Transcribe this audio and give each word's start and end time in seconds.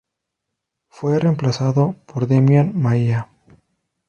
Fue 0.89 1.19
reemplazado 1.19 1.93
por 2.07 2.25
Demian 2.25 2.71
Maia. 2.75 3.29